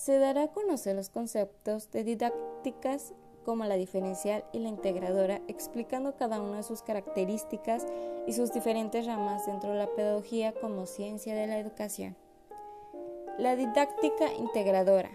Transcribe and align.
Se 0.00 0.18
dará 0.18 0.44
a 0.44 0.48
conocer 0.48 0.96
los 0.96 1.10
conceptos 1.10 1.90
de 1.90 2.04
didácticas 2.04 3.12
como 3.44 3.66
la 3.66 3.74
diferencial 3.74 4.46
y 4.50 4.60
la 4.60 4.70
integradora, 4.70 5.42
explicando 5.46 6.16
cada 6.16 6.40
una 6.40 6.56
de 6.56 6.62
sus 6.62 6.80
características 6.80 7.86
y 8.26 8.32
sus 8.32 8.50
diferentes 8.50 9.04
ramas 9.04 9.44
dentro 9.44 9.72
de 9.72 9.76
la 9.76 9.94
pedagogía 9.94 10.54
como 10.54 10.86
ciencia 10.86 11.34
de 11.34 11.46
la 11.46 11.58
educación. 11.58 12.16
La 13.36 13.56
didáctica 13.56 14.32
integradora 14.32 15.10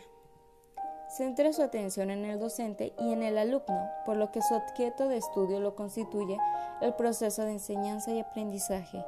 centra 1.10 1.52
su 1.52 1.64
atención 1.64 2.12
en 2.12 2.24
el 2.24 2.40
docente 2.40 2.94
y 3.00 3.12
en 3.12 3.24
el 3.24 3.40
alumno, 3.40 3.90
por 4.06 4.18
lo 4.18 4.32
que 4.32 4.44
su 4.44 4.54
objeto 4.54 5.08
de 5.08 5.18
estudio 5.18 5.60
lo 5.62 5.76
constituye 5.76 6.38
el 6.82 6.94
proceso 6.94 7.42
de 7.42 7.54
enseñanza 7.54 8.12
y 8.12 8.20
aprendizaje, 8.20 9.04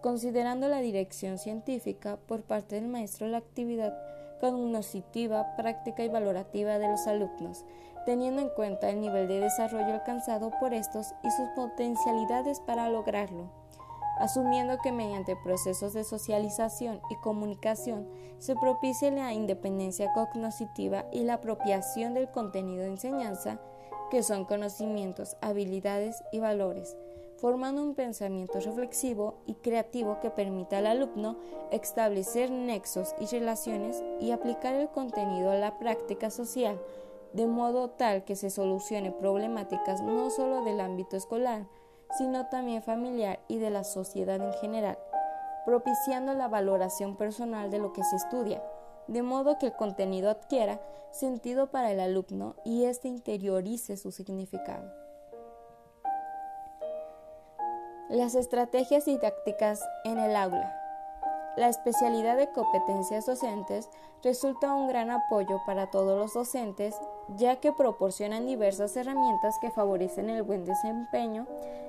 considerando 0.00 0.68
la 0.68 0.78
dirección 0.78 1.36
científica 1.36 2.16
por 2.16 2.44
parte 2.44 2.76
del 2.76 2.88
maestro 2.88 3.28
la 3.28 3.36
actividad 3.36 3.92
cognoscitiva, 4.40 5.56
práctica 5.56 6.04
y 6.04 6.08
valorativa 6.08 6.78
de 6.78 6.88
los 6.88 7.06
alumnos, 7.06 7.64
teniendo 8.04 8.40
en 8.40 8.48
cuenta 8.48 8.88
el 8.88 9.00
nivel 9.00 9.28
de 9.28 9.40
desarrollo 9.40 9.92
alcanzado 9.92 10.50
por 10.60 10.72
estos 10.72 11.14
y 11.22 11.30
sus 11.30 11.48
potencialidades 11.54 12.60
para 12.60 12.88
lograrlo, 12.88 13.50
asumiendo 14.18 14.78
que 14.78 14.92
mediante 14.92 15.36
procesos 15.36 15.92
de 15.92 16.04
socialización 16.04 17.00
y 17.10 17.16
comunicación 17.16 18.08
se 18.38 18.54
propicie 18.56 19.10
la 19.10 19.32
independencia 19.32 20.12
cognoscitiva 20.12 21.06
y 21.12 21.24
la 21.24 21.34
apropiación 21.34 22.14
del 22.14 22.30
contenido 22.30 22.82
de 22.82 22.90
enseñanza, 22.90 23.60
que 24.10 24.22
son 24.22 24.44
conocimientos, 24.44 25.36
habilidades 25.40 26.22
y 26.32 26.40
valores, 26.40 26.96
formando 27.38 27.82
un 27.82 27.94
pensamiento 27.94 28.58
reflexivo 28.58 29.36
y 29.46 29.54
creativo 29.54 30.18
que 30.20 30.30
permita 30.30 30.78
al 30.78 30.86
alumno 30.86 31.36
establecer 31.70 32.50
nexos 32.50 33.14
y 33.20 33.26
relaciones 33.26 34.02
y 34.20 34.32
aplicar 34.32 34.74
el 34.74 34.88
contenido 34.88 35.50
a 35.50 35.54
la 35.54 35.78
práctica 35.78 36.30
social, 36.30 36.80
de 37.32 37.46
modo 37.46 37.90
tal 37.90 38.24
que 38.24 38.34
se 38.34 38.50
solucione 38.50 39.12
problemáticas 39.12 40.02
no 40.02 40.30
solo 40.30 40.64
del 40.64 40.80
ámbito 40.80 41.16
escolar, 41.16 41.66
sino 42.16 42.46
también 42.46 42.82
familiar 42.82 43.40
y 43.48 43.58
de 43.58 43.70
la 43.70 43.84
sociedad 43.84 44.40
en 44.40 44.52
general, 44.54 44.98
propiciando 45.64 46.34
la 46.34 46.48
valoración 46.48 47.16
personal 47.16 47.70
de 47.70 47.78
lo 47.78 47.92
que 47.92 48.02
se 48.02 48.16
estudia, 48.16 48.62
de 49.06 49.22
modo 49.22 49.58
que 49.58 49.66
el 49.66 49.76
contenido 49.76 50.30
adquiera 50.30 50.80
sentido 51.12 51.70
para 51.70 51.92
el 51.92 52.00
alumno 52.00 52.56
y 52.64 52.84
éste 52.84 53.08
interiorice 53.08 53.96
su 53.96 54.10
significado. 54.10 55.07
Las 58.08 58.34
estrategias 58.34 59.04
didácticas 59.04 59.86
en 60.04 60.18
el 60.18 60.34
aula. 60.34 60.74
La 61.58 61.68
especialidad 61.68 62.38
de 62.38 62.50
competencias 62.52 63.26
docentes 63.26 63.90
resulta 64.24 64.72
un 64.72 64.88
gran 64.88 65.10
apoyo 65.10 65.60
para 65.66 65.90
todos 65.90 66.18
los 66.18 66.32
docentes, 66.32 66.98
ya 67.36 67.56
que 67.56 67.70
proporcionan 67.70 68.46
diversas 68.46 68.96
herramientas 68.96 69.58
que 69.60 69.70
favorecen 69.70 70.30
el 70.30 70.42
buen 70.42 70.64
desempeño 70.64 71.46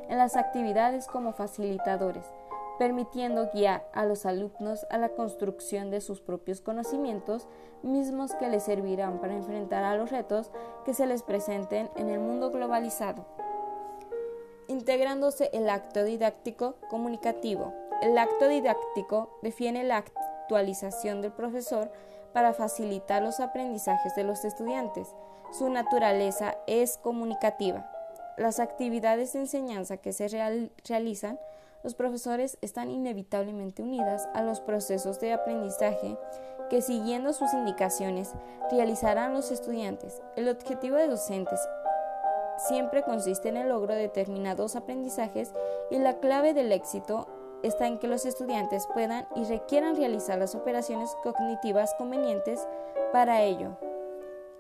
en 0.10 0.18
las 0.18 0.36
actividades 0.36 1.08
como 1.08 1.32
facilitadores, 1.32 2.26
permitiendo 2.78 3.50
guiar 3.54 3.90
a 3.94 4.04
los 4.04 4.26
alumnos 4.26 4.86
a 4.90 4.98
la 4.98 5.08
construcción 5.08 5.90
de 5.90 6.02
sus 6.02 6.20
propios 6.20 6.60
conocimientos, 6.60 7.48
mismos 7.82 8.34
que 8.34 8.50
les 8.50 8.64
servirán 8.64 9.22
para 9.22 9.36
enfrentar 9.36 9.86
a 9.86 9.96
los 9.96 10.12
retos 10.12 10.52
que 10.84 10.94
se 10.94 11.06
les 11.06 11.24
presenten 11.24 11.90
en 11.96 12.10
el 12.10 12.20
mundo 12.20 12.52
globalizado 12.52 13.39
integrándose 14.70 15.50
el 15.52 15.70
acto 15.70 16.04
didáctico 16.04 16.76
comunicativo. 16.90 17.74
El 18.02 18.18
acto 18.18 18.48
didáctico 18.48 19.38
define 19.42 19.84
la 19.84 19.98
actualización 19.98 21.22
del 21.22 21.34
profesor 21.34 21.92
para 22.32 22.54
facilitar 22.54 23.22
los 23.22 23.40
aprendizajes 23.42 24.16
de 24.16 24.24
los 24.24 24.46
estudiantes. 24.46 25.14
Su 25.52 25.70
naturaleza 25.70 26.56
es 26.68 26.98
comunicativa. 26.98 27.92
Las 28.38 28.60
actividades 28.60 29.34
de 29.34 29.40
enseñanza 29.40 29.98
que 29.98 30.14
se 30.14 30.28
realizan, 30.88 31.40
los 31.84 31.96
profesores 31.96 32.58
están 32.62 32.92
inevitablemente 32.92 33.82
unidas 33.82 34.30
a 34.34 34.44
los 34.44 34.62
procesos 34.62 35.20
de 35.20 35.34
aprendizaje 35.34 36.18
que 36.70 36.82
siguiendo 36.82 37.34
sus 37.34 37.52
indicaciones 37.54 38.32
realizarán 38.72 39.34
los 39.34 39.52
estudiantes. 39.52 40.22
El 40.36 40.48
objetivo 40.48 40.96
de 40.96 41.08
docentes 41.08 41.60
siempre 42.68 43.04
consiste 43.04 43.50
en 43.50 43.58
el 43.58 43.70
logro 43.70 43.94
de 43.94 44.02
determinados 44.02 44.76
aprendizajes 44.76 45.52
y 45.90 45.98
la 45.98 46.20
clave 46.20 46.54
del 46.54 46.72
éxito 46.72 47.28
está 47.64 47.88
en 47.88 47.98
que 48.00 48.08
los 48.08 48.26
estudiantes 48.26 48.88
puedan 48.94 49.28
y 49.36 49.44
requieran 49.46 49.96
realizar 49.96 50.38
las 50.38 50.56
operaciones 50.56 51.16
cognitivas 51.24 51.94
convenientes 51.98 52.68
para 53.12 53.42
ello, 53.42 53.78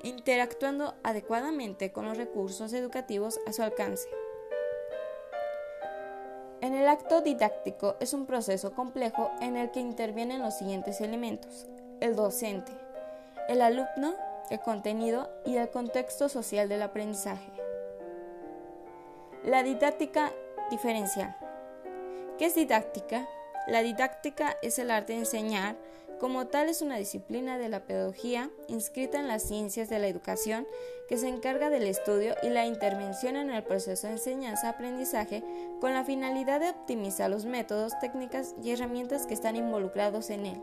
interactuando 0.03 0.95
adecuadamente 1.03 1.91
con 1.91 2.05
los 2.05 2.17
recursos 2.17 2.73
educativos 2.73 3.39
a 3.47 3.53
su 3.53 3.63
alcance. 3.63 4.09
En 6.61 6.73
el 6.73 6.89
acto 6.89 7.21
didáctico 7.21 7.95
es 8.01 8.13
un 8.13 8.25
proceso 8.25 8.73
complejo 8.73 9.31
en 9.39 9.55
el 9.55 9.71
que 9.71 9.79
intervienen 9.79 10.41
los 10.41 10.55
siguientes 10.55 10.99
elementos. 10.99 11.67
El 12.01 12.17
docente, 12.17 12.73
el 13.47 13.61
alumno, 13.61 14.13
el 14.49 14.59
contenido 14.59 15.29
y 15.45 15.55
el 15.55 15.69
contexto 15.69 16.27
social 16.27 16.67
del 16.67 16.81
aprendizaje. 16.81 17.68
La 19.45 19.63
didáctica 19.63 20.33
diferencial. 20.69 21.33
¿Qué 22.37 22.45
es 22.45 22.55
didáctica? 22.55 23.25
La 23.67 23.81
didáctica 23.81 24.57
es 24.61 24.79
el 24.79 24.91
arte 24.91 25.13
de 25.13 25.19
enseñar, 25.19 25.77
como 26.19 26.47
tal 26.47 26.67
es 26.67 26.81
una 26.81 26.97
disciplina 26.97 27.57
de 27.57 27.69
la 27.69 27.85
pedagogía 27.85 28.49
inscrita 28.67 29.17
en 29.17 29.29
las 29.29 29.43
ciencias 29.43 29.87
de 29.87 29.97
la 29.97 30.07
educación 30.07 30.67
que 31.07 31.17
se 31.17 31.29
encarga 31.29 31.69
del 31.69 31.87
estudio 31.87 32.35
y 32.43 32.49
la 32.49 32.65
intervención 32.65 33.37
en 33.37 33.49
el 33.49 33.63
proceso 33.63 34.07
de 34.07 34.13
enseñanza-aprendizaje 34.13 35.41
con 35.79 35.93
la 35.93 36.03
finalidad 36.03 36.59
de 36.59 36.71
optimizar 36.71 37.29
los 37.29 37.45
métodos, 37.45 37.97
técnicas 38.01 38.55
y 38.61 38.71
herramientas 38.71 39.25
que 39.25 39.33
están 39.33 39.55
involucrados 39.55 40.29
en 40.31 40.47
él. 40.47 40.61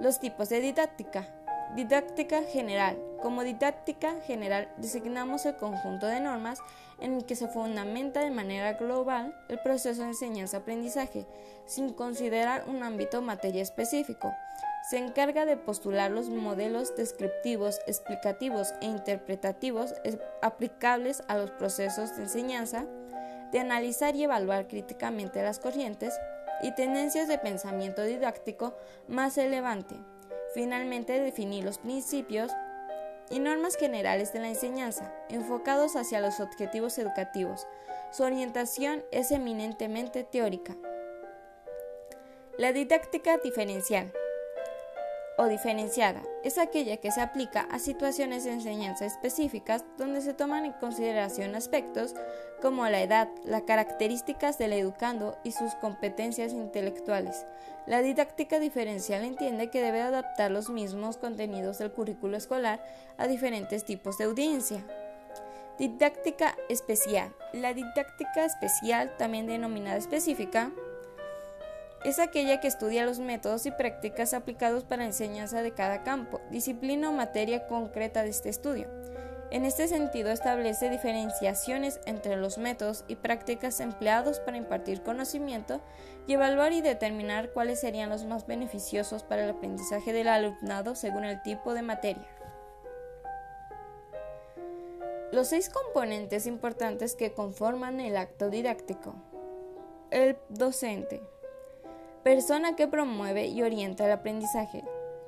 Los 0.00 0.18
tipos 0.18 0.48
de 0.48 0.60
didáctica. 0.60 1.28
Didáctica 1.74 2.42
general. 2.42 2.98
Como 3.22 3.44
didáctica 3.44 4.20
general 4.26 4.70
designamos 4.76 5.46
el 5.46 5.56
conjunto 5.56 6.06
de 6.06 6.20
normas 6.20 6.58
en 7.00 7.14
el 7.14 7.24
que 7.24 7.34
se 7.34 7.48
fundamenta 7.48 8.20
de 8.20 8.30
manera 8.30 8.74
global 8.74 9.34
el 9.48 9.58
proceso 9.58 10.02
de 10.02 10.08
enseñanza-aprendizaje, 10.08 11.26
sin 11.64 11.94
considerar 11.94 12.68
un 12.68 12.82
ámbito 12.82 13.20
o 13.20 13.22
materia 13.22 13.62
específico. 13.62 14.34
Se 14.90 14.98
encarga 14.98 15.46
de 15.46 15.56
postular 15.56 16.10
los 16.10 16.28
modelos 16.28 16.94
descriptivos, 16.94 17.80
explicativos 17.86 18.74
e 18.82 18.86
interpretativos 18.86 19.94
aplicables 20.42 21.22
a 21.26 21.38
los 21.38 21.52
procesos 21.52 22.14
de 22.16 22.24
enseñanza, 22.24 22.84
de 23.50 23.60
analizar 23.60 24.14
y 24.14 24.24
evaluar 24.24 24.68
críticamente 24.68 25.42
las 25.42 25.58
corrientes 25.58 26.12
y 26.62 26.74
tendencias 26.74 27.28
de 27.28 27.38
pensamiento 27.38 28.02
didáctico 28.02 28.74
más 29.08 29.38
elevante 29.38 29.96
Finalmente, 30.54 31.20
definir 31.20 31.64
los 31.64 31.78
principios 31.78 32.52
y 33.30 33.38
normas 33.38 33.76
generales 33.76 34.32
de 34.32 34.40
la 34.40 34.48
enseñanza, 34.48 35.12
enfocados 35.30 35.96
hacia 35.96 36.20
los 36.20 36.40
objetivos 36.40 36.98
educativos. 36.98 37.66
Su 38.10 38.24
orientación 38.24 39.02
es 39.10 39.30
eminentemente 39.30 40.24
teórica. 40.24 40.76
La 42.58 42.72
didáctica 42.72 43.38
diferencial 43.38 44.12
o 45.38 45.46
diferenciada 45.46 46.22
es 46.44 46.58
aquella 46.58 46.96
que 46.98 47.10
se 47.10 47.20
aplica 47.20 47.62
a 47.70 47.78
situaciones 47.78 48.44
de 48.44 48.52
enseñanza 48.52 49.06
específicas 49.06 49.84
donde 49.96 50.20
se 50.20 50.34
toman 50.34 50.64
en 50.64 50.72
consideración 50.72 51.54
aspectos 51.54 52.14
como 52.60 52.88
la 52.88 53.02
edad, 53.02 53.28
las 53.44 53.62
características 53.62 54.58
del 54.58 54.72
educando 54.72 55.36
y 55.42 55.52
sus 55.52 55.74
competencias 55.76 56.52
intelectuales. 56.52 57.44
La 57.86 58.02
didáctica 58.02 58.60
diferencial 58.60 59.24
entiende 59.24 59.70
que 59.70 59.82
debe 59.82 60.00
adaptar 60.00 60.52
los 60.52 60.70
mismos 60.70 61.16
contenidos 61.16 61.78
del 61.78 61.90
currículo 61.90 62.36
escolar 62.36 62.84
a 63.16 63.26
diferentes 63.26 63.84
tipos 63.84 64.18
de 64.18 64.24
audiencia. 64.24 64.84
Didáctica 65.78 66.54
especial. 66.68 67.34
La 67.52 67.74
didáctica 67.74 68.44
especial, 68.44 69.16
también 69.16 69.48
denominada 69.48 69.96
específica, 69.96 70.70
es 72.04 72.18
aquella 72.18 72.60
que 72.60 72.68
estudia 72.68 73.06
los 73.06 73.18
métodos 73.18 73.66
y 73.66 73.70
prácticas 73.70 74.34
aplicados 74.34 74.84
para 74.84 75.02
la 75.02 75.06
enseñanza 75.06 75.62
de 75.62 75.72
cada 75.72 76.02
campo, 76.02 76.40
disciplina 76.50 77.10
o 77.10 77.12
materia 77.12 77.66
concreta 77.66 78.22
de 78.22 78.30
este 78.30 78.48
estudio. 78.48 78.88
En 79.52 79.66
este 79.66 79.86
sentido, 79.86 80.30
establece 80.30 80.88
diferenciaciones 80.88 82.00
entre 82.06 82.36
los 82.36 82.56
métodos 82.56 83.04
y 83.06 83.16
prácticas 83.16 83.80
empleados 83.80 84.40
para 84.40 84.56
impartir 84.56 85.02
conocimiento 85.02 85.82
y 86.26 86.32
evaluar 86.32 86.72
y 86.72 86.80
determinar 86.80 87.50
cuáles 87.50 87.78
serían 87.78 88.08
los 88.08 88.24
más 88.24 88.46
beneficiosos 88.46 89.22
para 89.22 89.44
el 89.44 89.50
aprendizaje 89.50 90.14
del 90.14 90.28
alumnado 90.28 90.94
según 90.94 91.24
el 91.24 91.42
tipo 91.42 91.74
de 91.74 91.82
materia. 91.82 92.26
Los 95.32 95.48
seis 95.48 95.68
componentes 95.68 96.46
importantes 96.46 97.14
que 97.14 97.32
conforman 97.32 98.00
el 98.00 98.16
acto 98.16 98.48
didáctico. 98.48 99.14
El 100.10 100.38
docente, 100.48 101.22
persona 102.22 102.76
que 102.76 102.86
promueve 102.86 103.46
y 103.48 103.62
orienta 103.62 104.04
el 104.06 104.12
aprendizaje. 104.12 104.84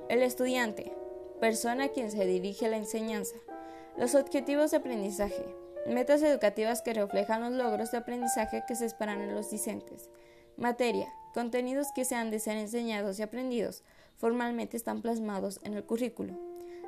El 0.08 0.22
estudiante, 0.22 0.92
persona 1.40 1.84
a 1.84 1.88
quien 1.88 2.10
se 2.10 2.24
dirige 2.24 2.68
la 2.68 2.76
enseñanza. 2.76 3.34
Los 3.96 4.14
objetivos 4.14 4.70
de 4.70 4.76
aprendizaje. 4.76 5.44
Metas 5.86 6.22
educativas 6.22 6.82
que 6.82 6.94
reflejan 6.94 7.42
los 7.42 7.52
logros 7.52 7.90
de 7.90 7.98
aprendizaje 7.98 8.62
que 8.66 8.76
se 8.76 8.86
esperan 8.86 9.20
en 9.20 9.34
los 9.34 9.50
discentes. 9.50 10.08
Materia. 10.56 11.12
Contenidos 11.34 11.88
que 11.96 12.04
se 12.04 12.14
han 12.14 12.30
de 12.30 12.38
ser 12.38 12.56
enseñados 12.56 13.18
y 13.18 13.22
aprendidos. 13.22 13.82
Formalmente 14.16 14.76
están 14.76 15.02
plasmados 15.02 15.58
en 15.64 15.74
el 15.74 15.84
currículo. 15.84 16.34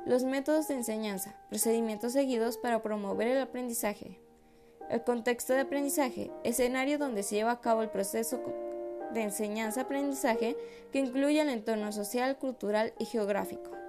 Los 0.05 0.23
métodos 0.23 0.69
de 0.69 0.75
enseñanza. 0.75 1.35
Procedimientos 1.49 2.13
seguidos 2.13 2.57
para 2.57 2.81
promover 2.81 3.27
el 3.27 3.41
aprendizaje. 3.41 4.21
El 4.89 5.03
contexto 5.03 5.51
de 5.53 5.59
aprendizaje. 5.59 6.31
Escenario 6.45 6.97
donde 6.97 7.23
se 7.23 7.35
lleva 7.35 7.51
a 7.51 7.61
cabo 7.61 7.81
el 7.81 7.89
proceso 7.89 8.41
de 9.13 9.21
enseñanza-aprendizaje 9.21 10.57
que 10.91 10.99
incluye 10.99 11.41
el 11.41 11.49
entorno 11.49 11.91
social, 11.91 12.37
cultural 12.37 12.93
y 12.99 13.05
geográfico. 13.05 13.86